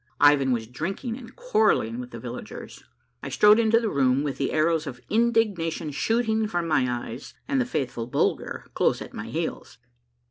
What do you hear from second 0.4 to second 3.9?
was drinking and quarrelling with the villagers. I strode into